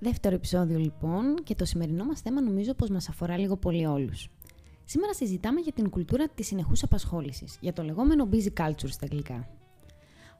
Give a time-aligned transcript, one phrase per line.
[0.00, 4.28] Δεύτερο επεισόδιο λοιπόν και το σημερινό μας θέμα νομίζω πως μας αφορά λίγο πολύ όλους.
[4.84, 9.48] Σήμερα συζητάμε για την κουλτούρα της συνεχούς απασχόλησης, για το λεγόμενο busy culture στα αγγλικά.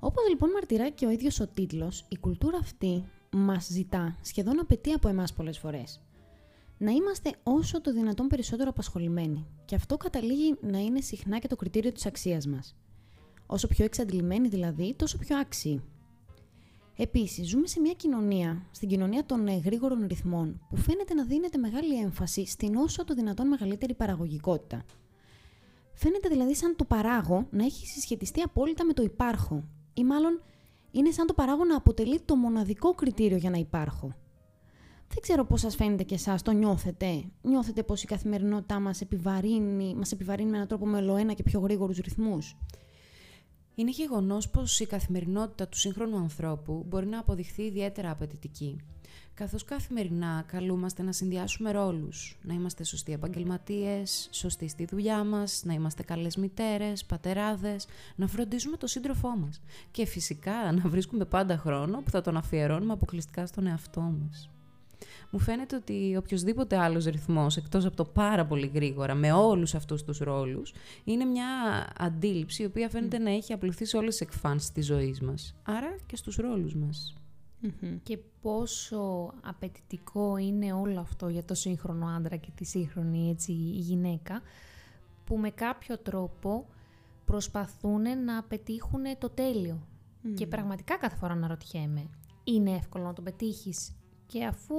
[0.01, 4.93] Όπως λοιπόν μαρτυράει και ο ίδιος ο τίτλος, η κουλτούρα αυτή μας ζητά, σχεδόν απαιτεί
[4.93, 6.01] από εμάς πολλές φορές.
[6.79, 11.57] Να είμαστε όσο το δυνατόν περισσότερο απασχολημένοι και αυτό καταλήγει να είναι συχνά και το
[11.57, 12.77] κριτήριο της αξίας μας.
[13.47, 15.83] Όσο πιο εξαντλημένοι δηλαδή, τόσο πιο άξιοι.
[17.01, 21.59] Επίσης, ζούμε σε μια κοινωνία, στην κοινωνία των ε, γρήγορων ρυθμών, που φαίνεται να δίνεται
[21.59, 24.85] μεγάλη έμφαση στην όσο το δυνατόν μεγαλύτερη παραγωγικότητα.
[25.93, 30.43] Φαίνεται δηλαδή σαν το παράγω να έχει συσχετιστεί απόλυτα με το υπάρχω, ή μάλλον
[30.91, 34.15] είναι σαν το παράγω να αποτελεί το μοναδικό κριτήριο για να υπάρχω.
[35.09, 37.25] Δεν ξέρω πώς σας φαίνεται και εσάς, το νιώθετε.
[37.43, 41.99] Νιώθετε πως η καθημερινότητά μας επιβαρύνει, μας επιβαρύνει με έναν τρόπο με και πιο γρήγορους
[41.99, 42.57] ρυθμούς;
[43.79, 48.77] Είναι γεγονός πως η καθημερινότητα του σύγχρονου ανθρώπου μπορεί να αποδειχθεί ιδιαίτερα απαιτητική.
[49.35, 55.73] Καθώς καθημερινά καλούμαστε να συνδυάσουμε ρόλους, να είμαστε σωστοί επαγγελματίες, σωστοί στη δουλειά μας, να
[55.73, 59.61] είμαστε καλές μητέρες, πατεράδες, να φροντίζουμε τον σύντροφό μας.
[59.91, 64.51] Και φυσικά να βρίσκουμε πάντα χρόνο που θα τον αφιερώνουμε αποκλειστικά στον εαυτό μας
[65.31, 70.03] μου φαίνεται ότι οποιοδήποτε άλλος ρυθμός, εκτός από το πάρα πολύ γρήγορα, με όλους αυτούς
[70.03, 71.47] τους ρόλους, είναι μια
[71.99, 75.55] αντίληψη η οποία φαίνεται να έχει απλωθεί σε όλες τις εκφάνσεις της ζωής μας.
[75.63, 77.13] Άρα και στους ρόλους μας.
[78.03, 84.43] Και πόσο απαιτητικό είναι όλο αυτό για το σύγχρονο άντρα και τη σύγχρονη έτσι, γυναίκα,
[85.25, 86.67] που με κάποιο τρόπο
[87.25, 89.87] προσπαθούν να πετύχουν το τέλειο.
[90.35, 92.11] Και πραγματικά κάθε φορά να ρωτιέμαι,
[92.45, 93.93] είναι εύκολο να το πετύχεις;
[94.33, 94.75] Και αφού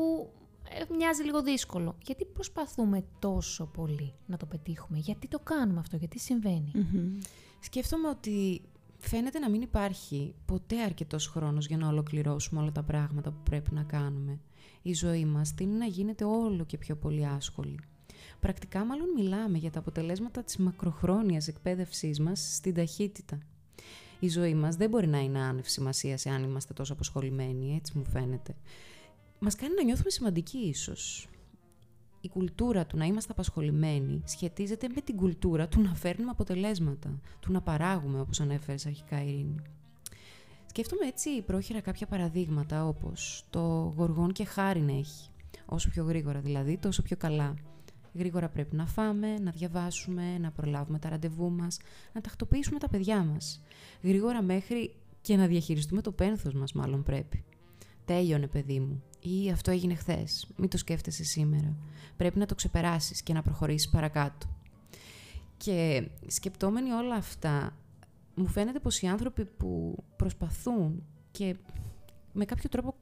[0.70, 1.96] ε, μοιάζει λίγο δύσκολο.
[2.06, 6.20] Γιατί προσπαθούμε τόσο πολύ να το πετύχουμε, γιατί το κάνουμε αυτό, γιατί
[7.60, 8.62] Σκέφτομαι ότι
[8.98, 13.74] φαίνεται να μην υπάρχει ποτέ αρκετός χρόνος για να ολοκληρώσουμε όλα τα πράγματα που πρέπει
[13.74, 14.40] να κάνουμε.
[14.82, 17.80] Η ζωή μας τείνει να γίνεται όλο και πιο πολύ άσχολη.
[18.40, 23.40] Πρακτικά μάλλον μιλάμε για τα αποτελέσματα της μακροχρόνιας εκπαίδευσής μας στην ταχύτητα.
[24.20, 28.06] Η ζωή μας δεν μπορεί να είναι άνευ σημασίας εάν είμαστε τόσο αποσχολημένοι, έτσι μου
[28.06, 28.56] φαίνεται
[29.40, 31.28] μας κάνει να νιώθουμε σημαντικοί ίσως.
[32.22, 37.52] Η κουλτούρα του να είμαστε απασχολημένοι σχετίζεται με την κουλτούρα του να φέρνουμε αποτελέσματα, του
[37.52, 39.56] να παράγουμε όπως ανέφερες αρχικά Ειρήνη.
[40.66, 45.30] Σκέφτομαι έτσι πρόχειρα κάποια παραδείγματα όπως το γοργόν και χάριν έχει.
[45.66, 47.54] Όσο πιο γρήγορα δηλαδή, τόσο πιο καλά.
[48.14, 51.80] Γρήγορα πρέπει να φάμε, να διαβάσουμε, να προλάβουμε τα ραντεβού μας,
[52.14, 53.62] να τακτοποιήσουμε τα παιδιά μας.
[54.02, 57.44] Γρήγορα μέχρι και να διαχειριστούμε το πένθος μας μάλλον πρέπει.
[58.06, 59.04] Τέλειωνε παιδί μου.
[59.20, 60.48] Ή αυτό έγινε χθες.
[60.56, 61.76] Μην το σκέφτεσαι σήμερα.
[62.18, 64.48] Πρέπει να το ξεπεράσεις και να προχωρήσεις παρακάτω.
[65.58, 67.78] Και σκεπτόμενοι όλα αυτά,
[68.36, 71.56] μου φαίνεται πως οι άνθρωποι που προσπαθούν και
[72.34, 72.96] με κάποιο τρόπο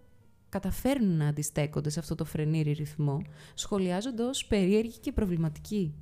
[0.49, 3.21] καταφέρνουν να αντιστέκονται σε αυτό το φρενήρι ρυθμό,
[3.53, 5.93] σχολιάζονται ως περίεργοι και προβληματικοί.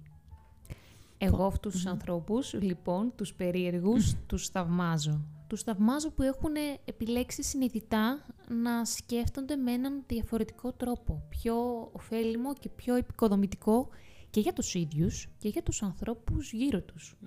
[1.17, 6.53] Εγώ αυτούς τους ανθρώπους, λοιπόν, τους περίεργους, τους θαυμάζω τους θαυμάζω που έχουν
[6.85, 13.87] επιλέξει συνειδητά να σκέφτονται με έναν διαφορετικό τρόπο, πιο ωφέλιμο και πιο επικοδομητικό
[14.29, 17.17] και για τους ίδιους και για τους ανθρώπους γύρω τους.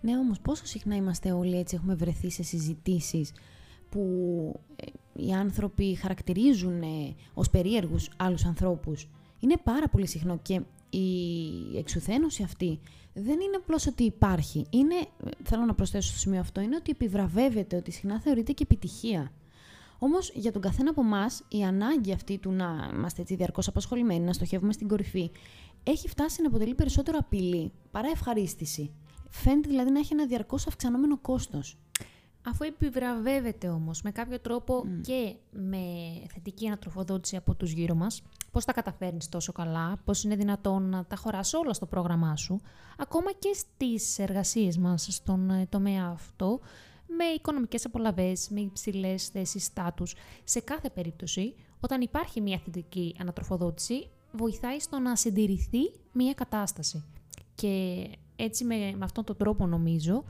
[0.00, 3.32] Ναι, όμως πόσο συχνά είμαστε όλοι έτσι, έχουμε βρεθεί σε συζητήσεις
[3.88, 4.00] που
[4.76, 4.86] ε,
[5.22, 9.08] οι άνθρωποι χαρακτηρίζουν ε, ως περίεργους άλλους ανθρώπους;
[9.40, 10.60] Είναι πάρα πολύ συχνό και
[10.90, 12.80] η εξουθένωση αυτή
[13.14, 14.66] δεν είναι απλώς ότι υπάρχει.
[14.70, 14.94] Είναι,
[15.42, 19.32] θέλω να προσθέσω στο σημείο αυτό, είναι ότι επιβραβεύεται, ότι συχνά θεωρείται και επιτυχία.
[19.98, 24.24] Όμως για τον καθένα από εμάς, η ανάγκη αυτή του να είμαστε έτσι διαρκώς απασχολημένοι,
[24.24, 25.30] να στοχεύουμε στην κορυφή,
[25.82, 28.90] έχει φτάσει να αποτελεί περισσότερο απειλή παρά ευχαρίστηση.
[29.30, 31.78] Φαίνεται δηλαδή να έχει ένα διαρκώς αυξανόμενο κόστος.
[32.48, 35.78] Αφού επιβραβεύεται όμως με κάποιο τρόπο και με
[36.32, 41.04] θετική ανατροφοδότηση από τους γύρω μας, πώς τα καταφέρνεις τόσο καλά, πώς είναι δυνατόν να
[41.04, 42.60] τα χωράς όλα στο πρόγραμμά σου,
[42.98, 46.60] ακόμα και στις εργασίες μας στον ε, τομέα αυτό,
[47.06, 50.14] με οικονομικές απολαβές, με υψηλές θέσεις στάτους.
[50.44, 57.04] Σε κάθε περίπτωση, όταν υπάρχει μια θετική ανατροφοδότηση, βοηθάει στο να συντηρηθεί μια κατάσταση.
[57.54, 58.04] Και
[58.36, 60.24] έτσι με, με αυτόν τον τρόπο νομίζω,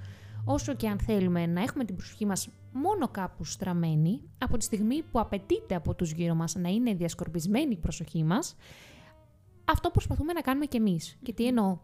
[0.48, 5.02] όσο και αν θέλουμε να έχουμε την προσοχή μας μόνο κάπου στραμμένη, από τη στιγμή
[5.02, 8.56] που απαιτείται από τους γύρω μας να είναι διασκορπισμένη η προσοχή μας,
[9.64, 11.18] αυτό προσπαθούμε να κάνουμε κι εμείς.
[11.22, 11.78] Και τι εννοώ;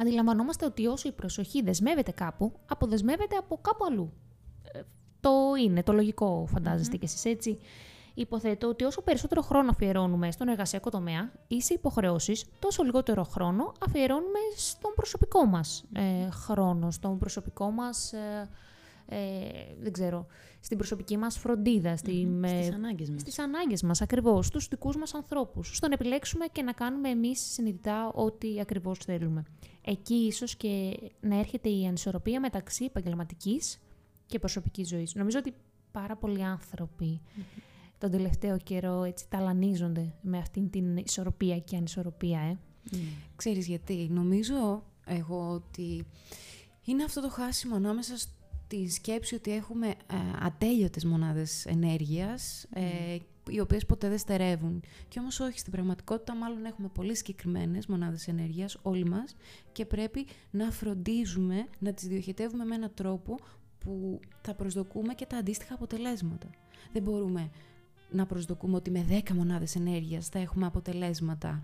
[0.00, 4.12] Αντιλαμβανόμαστε ότι όσο η προσοχή δεσμεύεται κάπου, αποδεσμεύεται από κάπου αλλού.
[4.72, 4.80] Ε,
[5.20, 5.30] το
[5.64, 7.58] είναι, το λογικό φαντάζεστε κι εσείς έτσι;
[8.20, 13.72] Υποθέτω ότι όσο περισσότερο χρόνο αφιερώνουμε στον εργασιακό τομέα ή σε υποχρεώσεις, τόσο λιγότερο χρόνο
[13.86, 18.12] αφιερώνουμε στον προσωπικό μας ε, χρόνο, στον προσωπικό μας
[19.10, 19.48] ε,
[19.80, 20.26] δεν ξέρω,
[20.60, 22.48] στην προσωπική μας φροντίδα, στην, Mm-hmm.
[22.48, 23.20] ε, Στις ανάγκες μας.
[23.20, 27.40] στις ανάγκες μας ακριβώς, στους δικούς μας ανθρώπους, στο να επιλέξουμε και να κάνουμε εμείς
[27.52, 29.42] συνειδητά ό,τι ακριβώς θέλουμε.
[29.84, 33.78] Εκεί ίσως και να έρχεται η ανισορροπία μεταξύ επαγγελματικής
[34.26, 35.14] και προσωπικής ζωής.
[35.14, 35.54] Νομίζω ότι
[35.92, 37.20] πάρα πολλοί άνθρωποι
[37.98, 42.40] τον τελευταίο καιρό έτσι ταλανίζονται με αυτήν την ισορροπία και ανισορροπία.
[42.40, 42.56] Ε.
[43.36, 46.06] Ξέρεις γιατί; Νομίζω εγώ ότι
[46.84, 49.94] είναι αυτό το χάσιμο ανάμεσα στη σκέψη ότι έχουμε ε,
[50.40, 53.16] ατέλειωτες μονάδες ενέργειας, ε,
[53.48, 54.82] οι οποίες ποτέ δεν στερεύουν.
[55.08, 59.34] Και όμως όχι, στην πραγματικότητα μάλλον έχουμε πολύ συγκεκριμένες μονάδες ενέργειας όλοι μας
[59.72, 63.38] και πρέπει να φροντίζουμε να τις διοχετεύουμε με έναν τρόπο
[63.78, 66.50] που θα προσδοκούμε και τα αντίστοιχα αποτελέσματα.
[66.92, 67.50] Δεν μπορούμε
[68.10, 71.62] να προσδοκούμε ότι με 10 μονάδες ενέργειας θα έχουμε αποτελέσματα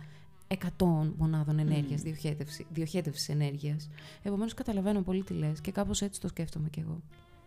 [0.49, 2.13] 100 μονάδων ενέργειας, Μμμ.
[2.13, 3.89] διοχέτευση, διοχέτευσης ενέργειας.
[4.23, 7.01] Επομένως καταλαβαίνω πολύ τι λες και κάπως έτσι το σκέφτομαι κι εγώ.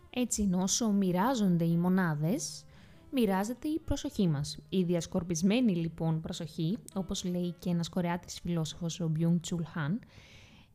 [0.10, 2.64] Έτσι, είναι όσο μοιράζονται οι μονάδες,
[3.12, 4.58] μοιράζεται η προσοχή μας.
[4.70, 9.98] Η διασκορπισμένη λοιπόν προσοχή, όπως λέει και ένας κορεάτης φιλόσοφος, ο Byung Chul Han,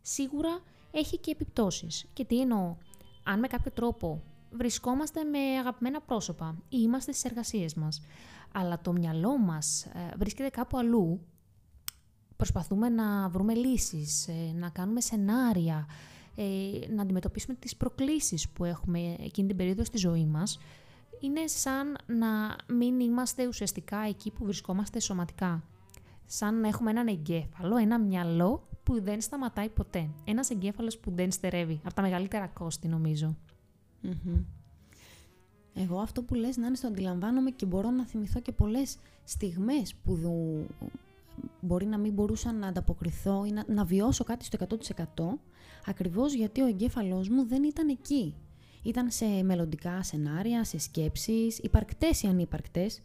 [0.02, 0.60] σίγουρα
[0.90, 2.04] έχει και επιπτώσεις.
[2.12, 2.76] Και τι εννοώ,
[3.22, 4.22] αν με κάποιο τρόπο
[4.52, 8.02] βρισκόμαστε με αγαπημένα πρόσωπα ή είμαστε στις εργασίες μας,
[8.52, 11.20] αλλά το μυαλό μας ε, βρίσκεται κάπου αλλού,
[12.36, 15.86] προσπαθούμε να βρούμε λύσεις, ε, να κάνουμε σενάρια,
[16.36, 16.44] ε,
[16.94, 20.58] να αντιμετωπίσουμε τις προκλήσεις που έχουμε εκείνη την περίοδο στη ζωή μας,
[21.20, 25.62] είναι σαν να μην είμαστε ουσιαστικά εκεί που βρισκόμαστε σωματικά.
[26.26, 30.10] Σαν να έχουμε έναν εγκέφαλο, ένα μυαλό που δεν σταματάει ποτέ.
[30.24, 31.80] Ένας εγκέφαλος που δεν στερεύει.
[31.84, 33.36] Από τα μεγαλύτερα κόστη νομίζω.
[34.02, 34.44] Μμμ.
[35.74, 39.94] Εγώ αυτό που λες να είναι στο αντιλαμβάνομαι και μπορώ να θυμηθώ και πολλές στιγμές
[39.94, 40.66] που δου-
[41.60, 44.58] μπορεί να μην μπορούσα να ανταποκριθώ ή να, να βιώσω κάτι στο
[45.16, 45.38] 100%
[45.86, 48.34] ακριβώς γιατί ο εγκέφαλός μου δεν ήταν εκεί.
[48.82, 53.02] Ήταν σε μελλοντικά σενάρια, σε σκέψεις, υπαρκτές ή ανύπαρκτες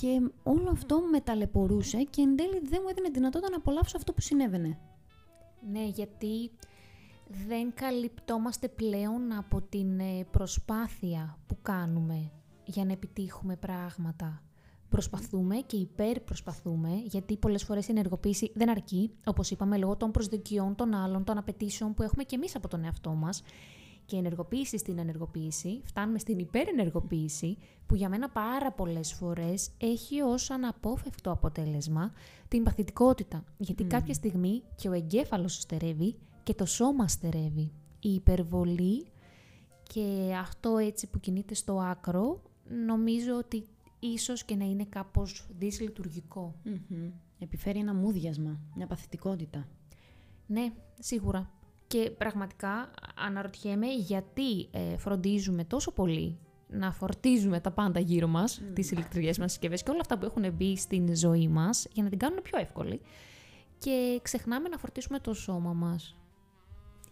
[0.00, 4.12] και όλο αυτό με ταλαιπωρούσε και εν τέλει δεν μου έδινε δυνατότητα να απολαύσω αυτό
[4.12, 4.78] που συνέβαινε.
[5.72, 6.50] Ναι, γιατί
[7.28, 12.30] δεν καλυπτόμαστε πλέον από την ε, προσπάθεια που κάνουμε
[12.64, 14.42] για να επιτύχουμε πράγματα.
[14.88, 20.74] Προσπαθούμε και υπερπροσπαθούμε, γιατί πολλές φορές η ενεργοποίηση δεν αρκεί, όπως είπαμε, λόγω των προσδοκιών
[20.74, 23.42] των άλλων, των απαιτήσεων που έχουμε και εμείς από τον εαυτό μας.
[24.04, 30.50] Και ενεργοποίηση στην ενεργοποίηση, φτάνουμε στην υπερενεργοποίηση, που για μένα πάρα πολλές φορές έχει ως
[30.50, 32.12] αναπόφευκτο αποτέλεσμα
[32.48, 33.44] την παθητικότητα.
[33.56, 37.72] Γιατί κάποια στιγμή και ο εγκέφαλος στερεύει και το σώμα στερεύει.
[38.00, 39.06] Η υπερβολή
[39.82, 42.42] και αυτό έτσι που κινείται στο άκρο,
[42.86, 43.66] νομίζω ότι
[43.98, 46.54] ίσως και να είναι κάπως δυσλειτουργικό.
[46.64, 47.10] Μμμ.
[47.38, 49.68] Επιφέρει ένα μούδιασμα, μια παθητικότητα.
[50.46, 51.50] Ναι, σίγουρα.
[51.86, 58.90] Και πραγματικά αναρωτιέμαι γιατί ε, φροντίζουμε τόσο πολύ να φορτίζουμε τα πάντα γύρω μας, τις
[58.90, 62.18] ηλεκτρικές μας συσκευές και όλα αυτά που έχουν μπει στην ζωή μας για να την
[62.18, 63.00] κάνουν πιο εύκολη
[63.78, 66.16] και ξεχνάμε να φορτίσουμε το σώμα μας.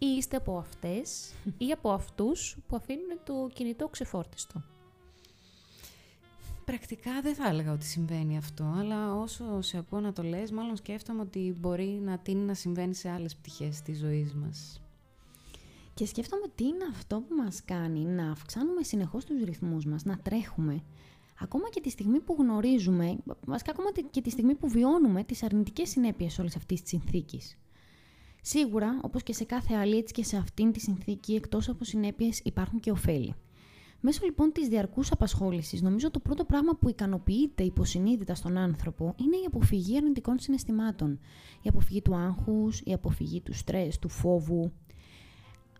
[0.03, 4.61] Ή είστε από αυτές ή από αυτούς που αφήνουν το κινητό ξεφόρτιστο.
[6.65, 10.75] Πρακτικά δεν θα έλεγα ότι συμβαίνει αυτό, αλλά όσο σε ακούω να το λες, μάλλον
[10.75, 14.81] σκέφτομαι ότι μπορεί να τίνει να συμβαίνει σε άλλες πτυχές της ζωής μας.
[15.93, 20.17] Και σκέφτομαι τι είναι αυτό που μας κάνει να αυξάνουμε συνεχώς τους ρυθμούς μας, να
[20.17, 20.83] τρέχουμε.
[21.39, 25.89] Ακόμα και τη στιγμή που γνωρίζουμε, βασικά ακόμα και τη στιγμή που βιώνουμε τις αρνητικές
[25.89, 27.57] συνέπειες όλης αυτής της συνθήκης.
[28.41, 32.39] Σίγουρα, όπως και σε κάθε άλλη, έτσι και σε αυτήν τη συνθήκη, εκτός από συνέπειες
[32.43, 33.35] υπάρχουν και ωφέλη.
[33.99, 39.35] Μέσω λοιπόν της διαρκούς απασχόλησης, νομίζω το πρώτο πράγμα που ικανοποιείται υποσυνείδητα στον άνθρωπο είναι
[39.35, 41.19] η αποφυγή αρνητικών συναισθημάτων.
[41.61, 44.71] Η αποφυγή του άγχους, η αποφυγή του στρες, του φόβου,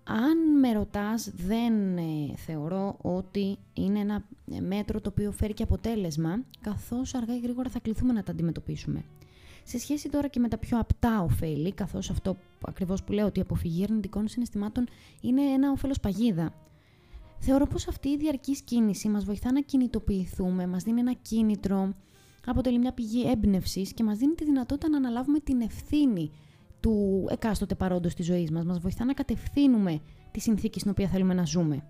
[0.04, 5.64] αν με ρωτάς, δεν ε, θεωρώ ότι είναι ένα ε, μέτρο το οποίο φέρει και
[5.64, 9.04] αποτέλεσμα, καθώς αργά ή γρήγορα θα κληθούμε να τα αντιμετωπίσουμε.
[9.64, 12.38] Σε σχέση τώρα και με τα πιο απτά ωφέλη, καθώς αυτό
[12.68, 14.88] ακριβώς που λέω ότι η αποφυγή αρνητικών συναισθημάτων
[15.22, 16.54] είναι ένα όφελος παγίδα,
[17.40, 21.94] θεωρώ πως αυτή η διαρκής κίνηση μας βοηθά να κινητοποιηθούμε, μας δίνει ένα κίνητρο,
[22.46, 26.32] αποτελεί μια πηγή έμπνευσης και μας δίνει τη δυνατότητα να αναλάβουμε την ευθύνη
[26.80, 28.66] του εκάστοτε παρόντος της ζωής μας.
[28.66, 30.00] Μας βοηθά να κατευθύνουμε
[30.32, 31.84] τη συνθήκη στην οποία θέλουμε να ζούμε.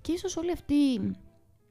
[0.00, 0.74] Και ίσως όλη αυτή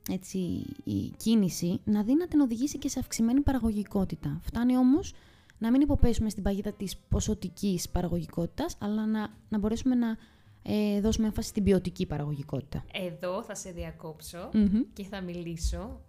[0.10, 0.38] έτσι,
[0.84, 4.40] η κίνηση να δει να την οδηγήσει και σε αυξημένη παραγωγικότητα.
[4.42, 5.14] Φτάνει όμως
[5.58, 10.18] να μην υποπέσουμε στην παγίδα της ποσοτικής παραγωγικότητας, αλλά να, να μπορέσουμε να
[10.64, 12.84] ε, δώσουμε έμφαση στην ποιοτική παραγωγικότητα.
[12.94, 14.82] Εδώ θα σε διακόψω Μμμ.
[14.94, 16.02] και θα μιλήσω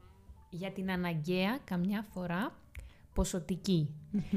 [0.50, 2.58] για την αναγκαία καμιά φορά
[3.14, 3.94] ποσοτική.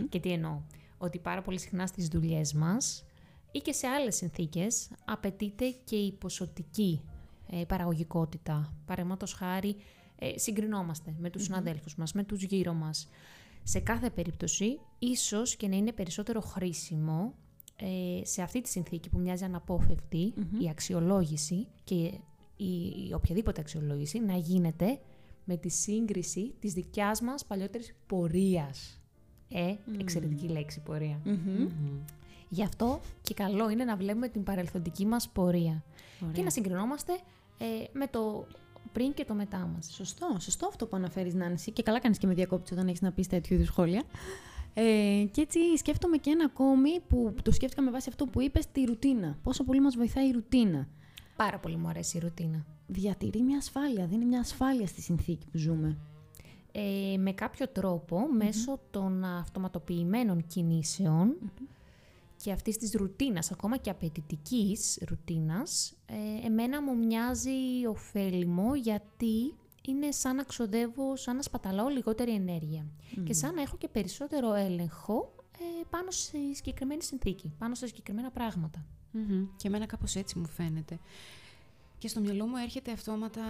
[0.10, 0.62] Και τι εννοώ.
[0.98, 3.04] Ότι πάρα πολύ συχνά στις δουλειές μας
[3.52, 7.02] ή και σε άλλες συνθήκες απαιτείται και η ποσοτική
[7.60, 8.74] ε, παραγωγικότητα.
[8.86, 9.76] Παραδείγματος χάρη,
[10.16, 13.10] ε, συγκρινόμαστε με τους mm συναδέλφους μας, με τους γύρω μας.
[13.64, 17.34] Σε κάθε περίπτωση, ίσως και να είναι περισσότερο χρήσιμο
[17.76, 19.44] ε, σε αυτή τη συνθήκη που μοιάζει
[20.60, 22.12] η αξιολόγηση και
[22.58, 25.00] η, οποιαδήποτε αξιολόγηση να γίνεται
[25.44, 29.02] με τη σύγκριση της δικιάς μας παλιότερης πορείας.
[29.50, 30.84] Ε, εξαιρετική λέξη
[32.50, 35.84] Γι' αυτό και καλό είναι να βλέπουμε την παρελθοντική μας πορεία.
[36.32, 37.14] Και να συγκρινόμαστε
[37.58, 38.48] ε, με το
[38.92, 39.94] πριν και το μετά μας.
[39.94, 43.12] Σωστό, σωστό αυτό που αναφέρεις Νάνση και καλά κάνεις και με διακόπτεις όταν έχεις να
[43.12, 44.04] πεις τέτοιου είδους σχόλια.
[44.74, 48.68] Ε, και έτσι σκέφτομαι και ένα ακόμη που το σκέφτηκα με βάση αυτό που είπες,
[48.72, 49.38] τη ρουτίνα.
[49.44, 50.88] Πόσο πολύ μας βοηθάει η ρουτίνα.
[51.36, 52.66] Πάρα πολύ μου αρέσει η ρουτίνα.
[52.88, 55.98] Διατηρεί μια ασφάλεια, δίνει μια ασφάλεια στη συνθήκη που ζούμε.
[56.72, 57.66] Ε, με κάποιο
[58.38, 60.46] μέσω των αυτοματοποιημένων
[62.44, 69.54] και αυτής της ρουτίνας, ακόμα και απαιτητικής ρουτίνας, ε, εμένα μου μοιάζει ωφέλιμο γιατί
[69.88, 72.86] είναι σαν να ξοδεύω, σαν να σπαταλάω λιγότερη ενέργεια.
[73.24, 78.32] Και σαν να έχω και περισσότερο έλεγχο ε, πάνω στη συγκεκριμένη συνθήκη, πάνω σε συγκεκριμένα
[79.58, 81.00] Και εμένα κάπως έτσι μου φαίνεται.
[82.04, 83.42] Και στο μυαλό μου έρχεται αυτόματα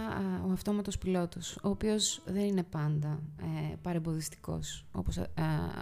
[0.48, 5.28] ο αυτόματος πιλότος, ο οποίος δεν είναι πάντα ε, παρεμποδιστικός, όπως ε,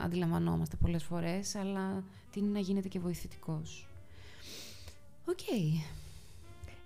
[0.05, 3.88] αντιλαμβανόμαστε πολλές φορές, αλλά είναι να γίνεται και βοηθητικός.
[5.29, 5.38] Οκ.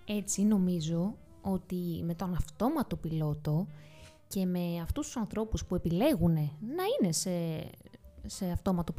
[0.05, 3.67] Έτσι νομίζω ότι με τον αυτόματο πιλότο
[4.29, 7.31] και με αυτούς τους ανθρώπους που επιλέγουν να είναι σε,
[8.27, 8.95] σε αυτόματο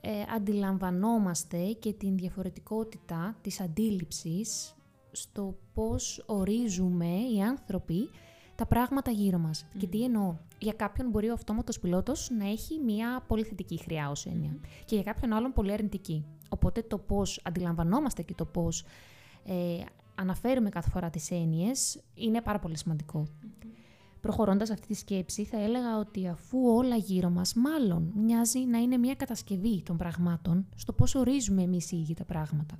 [0.00, 4.74] ε, αντιλαμβανόμαστε και την διαφορετικότητα της αντίληψης
[5.12, 8.08] στο πώς ορίζουμε οι άνθρωποι
[8.54, 9.66] τα πράγματα γύρω μας.
[9.78, 10.36] Και τι εννοώ.
[10.58, 14.94] Για κάποιον μπορεί ο αυτόματος πιλότος να έχει μια πολύ θετική χρειά ως εννοια και
[14.94, 16.24] για κάποιον άλλον πολύ αρνητική.
[16.48, 18.84] Οπότε το πώς αντιλαμβανόμαστε και το πώς
[19.44, 19.78] ε,
[20.14, 23.26] αναφέρουμε κάθε φορά τις έννοιες είναι πάρα πολύ σημαντικό.
[23.26, 23.66] Mm-hmm.
[24.20, 28.96] Προχωρώντας αυτή τη σκέψη θα έλεγα ότι αφού όλα γύρω μας μάλλον μοιάζει να είναι
[28.96, 32.78] μια κατασκευή των πραγμάτων στο πώς ορίζουμε εμείς οι ίδιοι τα πράγματα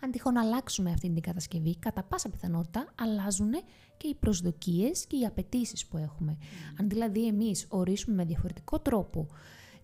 [0.00, 3.50] αν τυχόν αλλάξουμε αυτή την κατασκευή, κατά πάσα πιθανότητα αλλάζουν
[3.96, 6.38] και οι προσδοκίες και οι απαιτήσεις που έχουμε.
[6.80, 9.26] Αν δηλαδή εμείς ορίσουμε με διαφορετικό τρόπο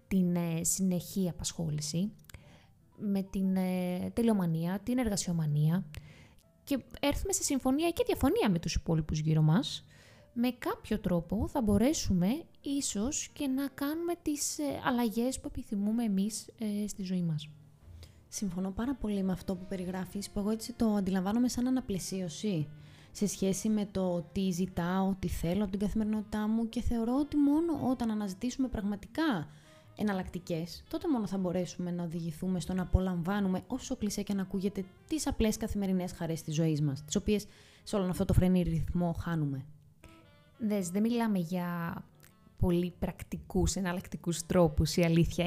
[0.08, 2.12] την ε, συνεχή απασχόληση,
[2.98, 5.84] με την ε, τελειομανία, την εργασιομανία
[6.64, 9.84] και έρθουμε σε συμφωνία και διαφωνία με τους υπόλοιπους γύρω μας,
[10.32, 12.28] με κάποιο τρόπο θα μπορέσουμε
[12.60, 17.48] ίσως και να κάνουμε τις ε, αλλαγές που επιθυμούμε εμείς ε, στη ζωή μας.
[18.36, 22.68] Συμφωνώ πάρα πολύ με αυτό που περιγράφεις, που εγώ έτσι το αντιλαμβάνομαι σαν αναπλαισίωση
[23.10, 27.36] σε σχέση με το τι ζητάω, τι θέλω από την καθημερινότητά μου και θεωρώ ότι
[27.36, 29.48] μόνο όταν αναζητήσουμε πραγματικά
[29.96, 34.84] εναλλακτικές, τότε μόνο θα μπορέσουμε να οδηγηθούμε στο να απολαμβάνουμε, όσο κλεισέ και να ακούγεται,
[35.06, 37.46] τις απλές καθημερινές χαρές της ζωής μας, τις οποίες
[37.82, 39.64] σε όλο αυτό το φρενή ρυθμό χάνουμε.
[40.58, 42.02] Δες, δεν μιλάμε για
[42.58, 45.46] πολύ πρακτικούς, εναλλακτικούς τρόπους η αλήθεια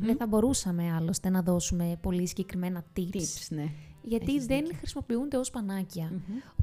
[0.00, 3.16] Δεν θα μπορούσαμε άλλωστε να δώσουμε πολύ συγκεκριμένα tips.
[3.16, 3.72] tips ναι.
[4.02, 6.12] Γιατί δεν χρησιμοποιούνται ως πανακια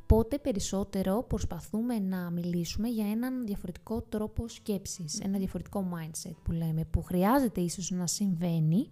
[0.04, 4.46] Οπότε περισσότερο προσπαθούμε να μιλήσουμε για έναν διαφορετικό τρόπο
[5.22, 8.90] ένα διαφορετικό mindset που λέμε, που χρειάζεται ίσως να συμβαίνει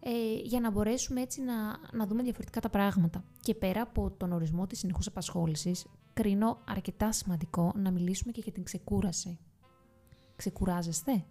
[0.00, 0.10] ε,
[0.44, 1.54] για να μπορέσουμε έτσι να,
[1.92, 3.24] να δούμε διαφορετικά τα πράγματα.
[3.40, 8.52] Και πέρα από τον ορισμό της συνεχούς απασχόλησης, κρίνω αρκετά σημαντικό να μιλήσουμε και για
[8.52, 9.38] την ξεκούραση.
[10.42, 11.24] Ξεκουράζεστε;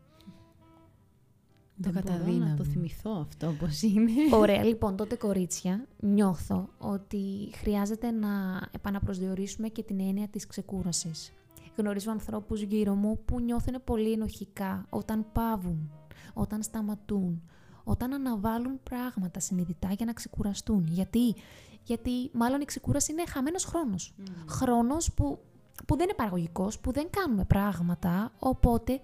[1.81, 2.45] Το καταδίνω.
[2.45, 4.11] να το θυμηθώ αυτό πώς είναι.
[4.33, 8.29] Ωραία, λοιπόν, τότε κορίτσια, νιώθω ότι χρειάζεται να
[8.71, 11.33] επαναπροσδιορίσουμε και την έννοια της ξεκούρασης.
[11.75, 15.91] Γνωρίζω ανθρώπους γύρω μου που νιώθουν πολύ ενοχικά όταν πάβουν,
[16.33, 17.41] όταν σταματούν,
[17.83, 20.87] όταν αναβάλουν πράγματα συνειδητά για να ξεκουραστούν.
[20.87, 21.35] Γιατί,
[21.83, 24.13] Γιατί μάλλον η ξεκούραση είναι χαμένος χρόνος.
[24.17, 24.23] Mm.
[24.47, 25.39] Χρόνος που
[25.85, 29.01] που δεν είναι παραγωγικός, που δεν κάνουμε πράγματα, οπότε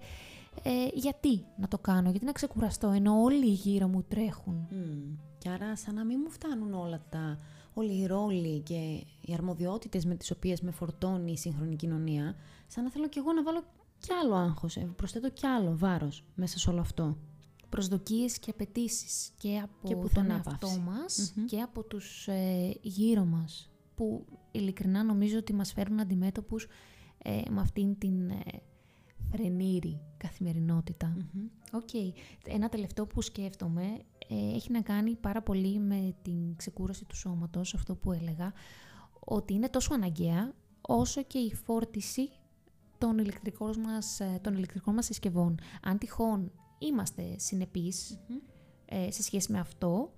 [0.62, 4.68] ε, γιατί να το κάνω, γιατί να ξεκουραστώ, ενώ όλοι γύρω μου τρέχουν.
[4.70, 5.18] Mm.
[5.38, 7.38] Και άρα σαν να μην μου φτάνουν όλα τα,
[7.74, 12.34] όλοι οι ρόλοι και οι αρμοδιότητες με τις οποίες με φορτώνει η σύγχρονη κοινωνία,
[12.66, 13.62] σαν να θέλω κι εγώ να βάλω
[13.98, 17.16] κι άλλο άγχος, ε, προσθέτω κι άλλο βάρος μέσα σε όλο αυτό.
[17.68, 23.67] Προσδοκίες και απαιτήσεις και από και τον εαυτό μας και από τους ε, γύρω μας
[23.98, 26.66] που ειλικρινά νομίζω ότι μας φέρουν αντιμέτωπους
[27.18, 28.42] ε, με αυτήν την ε,
[29.30, 31.16] φρενήρη καθημερινότητα.
[31.72, 32.12] Okay.
[32.46, 33.82] Ένα τελευταίο που σκέφτομαι
[34.28, 38.52] ε, έχει να κάνει πάρα πολύ με την ξεκούραση του σώματος, αυτό που έλεγα,
[39.20, 42.30] ότι είναι τόσο αναγκαία όσο και η φόρτιση
[42.98, 45.58] των ηλεκτρικών μας, ε, των ηλεκτρικών μας συσκευών.
[45.82, 47.34] Αν τυχόν είμαστε
[48.90, 50.12] ε, σε σχέση με αυτο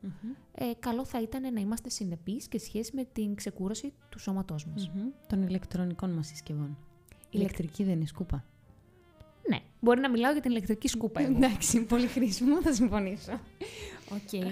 [0.54, 4.66] ε, καλό θα ήταν να είμαστε συνεπείς και σε σχέση με την ξεκούραση του σώματός
[4.66, 4.90] μας.
[5.26, 6.78] Των ηλεκτρονικών μας συσκευών.
[7.10, 8.44] Η ηλεκτρική δεν είναι σκούπα.
[9.48, 11.20] Ναι, μπορεί να μιλάω για την ηλεκτρική σκούπα.
[11.20, 11.36] εγώ.
[11.36, 13.40] Εντάξει, πολύ χρήσιμο, θα συμφωνήσω.
[14.12, 14.44] Οκ.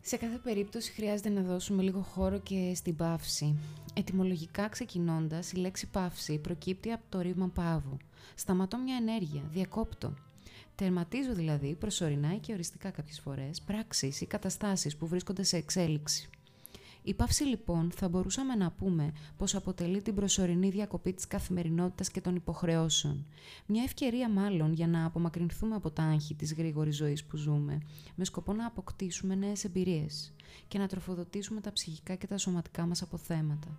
[0.00, 3.56] Σε κάθε περίπτωση χρειάζεται να δώσουμε λίγο χώρο και στην παύση.
[3.94, 7.96] Ετυμολογικά ξεκινώντας, η λέξη παύση προκύπτει από το ρήμα παύω.
[8.34, 10.14] Σταματώ μια ενέργεια, διακόπτω.
[10.80, 16.28] Τερματίζω δηλαδή προσωρινά ή και οριστικά κάποιες φορές πράξεις ή καταστάσεις που βρίσκονται σε εξέλιξη.
[17.02, 22.20] Η παύση λοιπόν θα μπορούσαμε να πούμε πως αποτελεί την προσωρινή διακοπή της καθημερινότητας και
[22.20, 23.26] των υποχρεώσεων.
[23.66, 27.80] Μια ευκαιρία μάλλον για να απομακρυνθούμε από τα άγχη της γρήγορης ζωής που ζούμε,
[28.14, 30.32] με σκοπό να αποκτήσουμε νέες εμπειρίες
[30.68, 33.76] και να τροφοδοτήσουμε τα ψυχικά και τα σωματικά μας αποθέματα.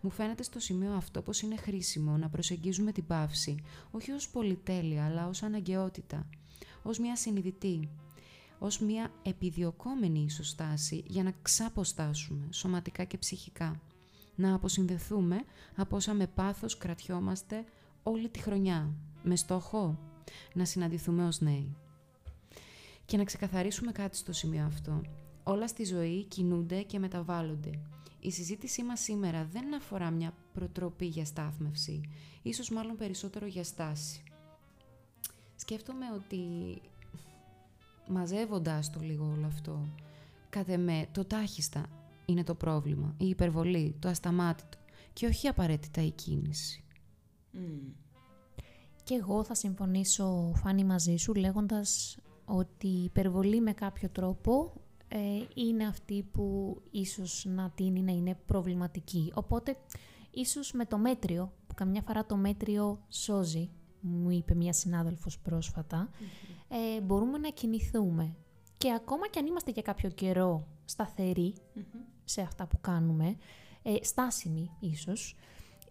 [0.00, 3.54] Μου φαίνεται στο σημείο αυτό πως είναι χρήσιμο να προσεγγίζουμε την παύση
[3.90, 6.26] όχι ως πολυτέλεια αλλά ως αναγκαιότητα,
[6.82, 7.88] ως μια συνειδητή,
[8.58, 13.80] ως μια επιδιωκόμενη ίσως στάση για να ξαποστάσουμε σωματικά και ψυχικά.
[14.34, 15.44] Να αποσυνδεθούμε
[15.76, 17.64] από όσα με πάθος κρατιόμαστε
[18.02, 19.98] όλη τη χρονιά, με στόχο
[20.54, 21.76] να συναντηθούμε ως νέοι.
[23.04, 25.00] Και να ξεκαθαρίσουμε κάτι στο σημείο αυτό.
[25.42, 27.70] Όλα στη ζωή κινούνται και μεταβάλλονται.
[28.26, 32.00] Η συζήτησή μας σήμερα δεν αφορά μια προτροπή για στάθμευση,
[32.42, 34.22] ίσως μάλλον περισσότερο για στάση.
[35.56, 36.46] Σκέφτομαι ότι
[38.08, 39.88] μαζεύοντας το λίγο όλο αυτό,
[40.50, 41.86] κατά με το τάχιστα
[42.26, 44.78] είναι το πρόβλημα, η υπερβολή, το ασταμάτητο
[45.12, 46.84] και όχι απαραίτητα η κίνηση.
[49.04, 54.72] Και εγώ θα συμφωνήσω, Φάνη, μαζί σου λέγοντας ότι η υπερβολή με κάποιο τρόπο
[55.08, 55.18] ε,
[55.54, 59.32] είναι αυτή που ίσως να τίνει να είναι προβληματική.
[59.34, 59.76] Οπότε,
[60.30, 63.70] ίσως με το μέτριο, που καμιά φορά το μέτριο σώζει,
[64.00, 66.08] μου είπε μία συνάδελφος πρόσφατα,
[66.68, 68.34] ε, μπορούμε να κινηθούμε.
[68.78, 71.54] Και ακόμα και αν είμαστε για κάποιο καιρό σταθεροί
[72.24, 73.36] σε αυτά που κάνουμε,
[73.82, 75.36] ε, στάσιμοι ίσως,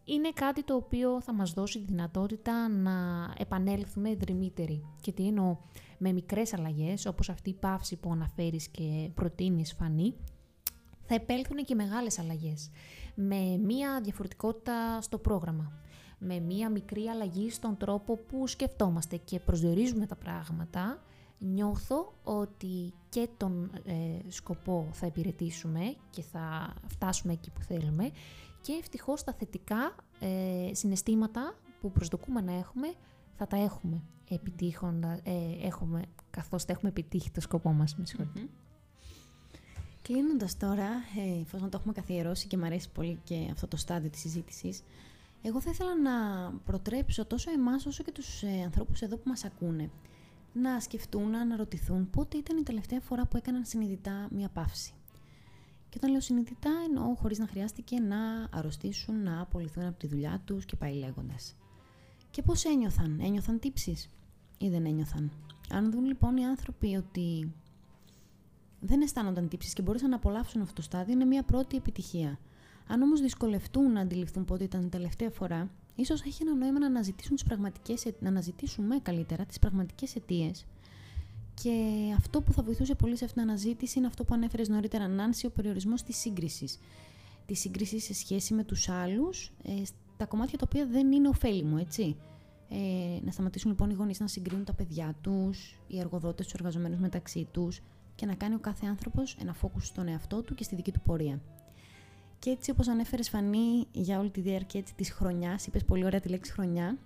[0.06, 2.94] είναι κάτι το οποίο θα μας δώσει τη δυνατότητα να
[3.38, 4.86] επανέλθουμε δρυμύτεροι.
[5.02, 5.58] Και τι εννοώ,
[5.98, 10.14] με μικρές αλλαγές, όπως αυτή η παύση που αναφέρεις και προτείνεις φανή,
[11.06, 12.70] θα επέλθουν και μεγάλες αλλαγές.
[13.16, 15.72] Με μία διαφορετικότητα στο πρόγραμμα.
[16.20, 21.01] Με μία μικρή αλλαγή στον τρόπο που σκεφτόμαστε και προσδιορίζουμε τα πράγματα,
[21.38, 28.12] νιώθω ότι και τον ε, σκοπό θα υπηρετήσουμε και θα φτάσουμε εκεί που θέλουμε
[28.66, 32.94] και ευτυχώς τα θετικά ε, συναισθήματα που προσδοκούμε να έχουμε
[33.38, 37.96] θα τα έχουμε επιτύχοντα, ε, έχουμε, καθώς θα έχουμε επιτύχει το σκοπό μας.
[37.96, 38.48] Με συγχωρείτε.
[40.01, 44.10] Κλείνοντας τώρα, ε, εφόσον το έχουμε καθιερώσει και μου αρέσει πολύ και αυτό το στάδιο
[44.10, 44.84] της συζήτησης,
[45.42, 46.12] εγώ θα ήθελα να
[46.66, 49.90] προτρέψω τόσο εμάς όσο και τους ε, ανθρώπους εδώ που μας ακούνε
[50.54, 54.94] να σκεφτούν, να αναρωτηθούν πότε ήταν η τελευταία φορά που έκαναν συνειδητά μία παύση.
[55.96, 60.42] Και όταν λέω συνειδητά εννοώ χωρίς να χρειάστηκε να αρρωστήσουν, να απολυθούν από τη δουλειά
[60.46, 61.55] τους και πάει λέγοντας.
[62.31, 64.10] Και πώς ένιωθαν, ένιωθαν τύψεις
[64.58, 65.31] ή δεν ένιωθαν;
[65.72, 67.53] Αν δουν λοιπόν οι άνθρωποι ότι
[68.79, 72.40] δεν αισθάνονταν τύψεις και μπορούσαν να απολαύσουν αυτό το στάδιο, είναι μια πρώτη επιτυχία.
[72.88, 76.86] Αν όμως δυσκολευτούν να αντιληφθούν πότε ήταν η τελευταία φορά, ίσως έχει ένα νόημα να
[76.86, 80.66] αναζητήσουν, τις πραγματικές, να αναζητήσουμε καλύτερα τις πραγματικές αιτίες.
[81.63, 81.72] Και
[82.18, 85.46] αυτό που θα βοηθούσε πολύ σε αυτήν την αναζήτηση είναι αυτό που ανέφερες νωρίτερα, Νάνση,
[85.46, 86.79] ο περιορισμός της σύγκρισης.
[87.46, 89.72] Της σύγκρισης σε σχέση με τους άλλους, ε,
[90.18, 92.15] τα κομμάτια τα οποία δεν είναι ωφέλιμο, έτσι.
[92.70, 97.00] Ε, να σταματήσουν λοιπόν οι γονείς να συγκρίνουν τα παιδιά τους, οι εργοδότες, τους εργαζομένους
[97.00, 97.81] μεταξύ τους
[98.15, 101.01] και να κάνει ο κάθε άνθρωπος ένα φόκου στον εαυτό του και στη δική του
[101.01, 101.41] πορεία.
[102.39, 106.29] Και έτσι, όπως ανέφερες, Φανή, για όλη τη διάρκεια της χρονιάς, είπες πολύ ωραία τη
[106.29, 106.98] λέξη χρονιά.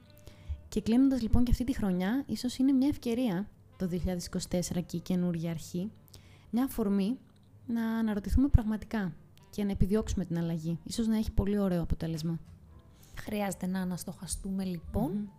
[0.69, 3.47] Και κλείνοντας λοιπόν και αυτή τη χρονιά, ίσως είναι μια ευκαιρία
[3.79, 5.91] το 2024 και η καινούργια αρχή,
[6.49, 7.17] μια αφορμή
[7.67, 9.13] να αναρωτηθούμε πραγματικά
[9.49, 10.79] και να επιδιώξουμε την αλλαγή.
[10.83, 12.39] Ίσως να έχει πολύ ωραίο αποτέλεσμα.
[13.15, 15.31] Χρειάζεται να αναστοχαστούμε λοιπόν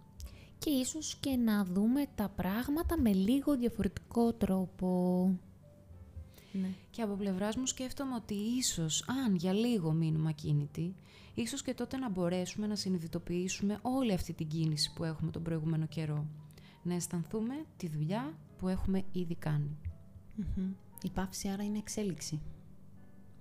[0.59, 4.89] και ίσως και να δούμε τα πράγματα με λίγο διαφορετικό τρόπο.
[6.53, 6.69] Ναι.
[6.91, 10.95] Και από πλευράς μου σκέφτομαι ότι ίσως, αν για λίγο μείνουμε ακίνητοι,
[11.35, 15.87] ίσως και τότε να μπορέσουμε να συνειδητοποιήσουμε όλη αυτή την κίνηση που έχουμε τον προηγούμενο
[15.87, 16.27] καιρό
[16.83, 19.37] να αισθανθούμε τη δουλειά που έχουμε ήδη
[21.03, 22.41] Η παύση άρα είναι εξέλιξη.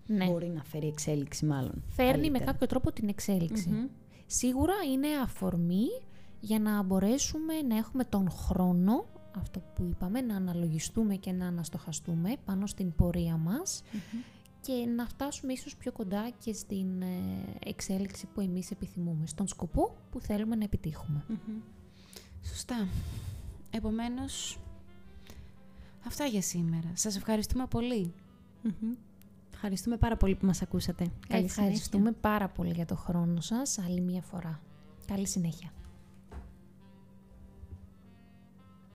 [0.06, 0.26] Ναι.
[0.26, 1.84] Μπορεί να φέρει εξέλιξη μάλλον.
[1.88, 2.52] Φέρνει με καλύτερα.
[2.52, 3.90] κάποιο τρόπο την εξελιξη
[4.32, 5.86] Σίγουρα είναι αφορμή
[6.40, 9.06] για να μπορέσουμε να έχουμε τον χρόνο,
[9.38, 13.82] αυτό που είπαμε, να αναλογιστούμε και να αναστοχαστούμε πάνω στην πορεία μας
[14.62, 17.08] και να φτάσουμε ίσως πιο κοντά και στην ε,
[17.66, 21.26] εξέλιξη που εμείς επιθυμούμε, στον σκοπό που θέλουμε να επιτύχουμε.
[22.44, 22.88] Σωστά.
[23.72, 24.58] Επομένως,
[26.10, 26.92] Αυτά για σήμερα.
[26.94, 28.14] Σας ευχαριστούμε πολύ.
[29.54, 31.12] Ευχαριστούμε πάρα πολύ που μας ακούσατε.
[31.28, 34.60] Καλή Ευχαριστούμε πάρα πολύ για το χρόνο σας άλλη μια φορά.
[35.08, 35.72] Καλή συνέχεια.